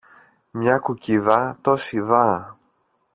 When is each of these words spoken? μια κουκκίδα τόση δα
μια 0.51 0.77
κουκκίδα 0.77 1.57
τόση 1.61 1.99
δα 1.99 2.57